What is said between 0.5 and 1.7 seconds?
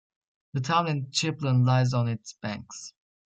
The town of Chiplun